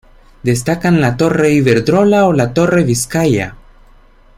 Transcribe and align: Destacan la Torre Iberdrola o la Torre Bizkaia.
Destacan 0.41 0.99
la 0.99 1.15
Torre 1.15 1.51
Iberdrola 1.51 2.25
o 2.25 2.33
la 2.33 2.51
Torre 2.55 2.83
Bizkaia. 2.83 3.55